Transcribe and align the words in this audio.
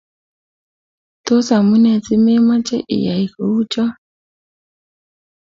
tos 1.25 1.47
amunee 1.57 1.99
si 2.05 2.15
memache 2.25 2.77
iyai 2.95 3.25
kuchot 3.33 3.91